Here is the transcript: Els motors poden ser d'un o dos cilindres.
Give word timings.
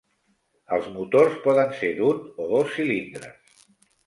Els 0.77 0.87
motors 0.95 1.35
poden 1.43 1.75
ser 1.83 1.91
d'un 2.01 2.25
o 2.45 2.49
dos 2.55 2.73
cilindres. 2.79 3.57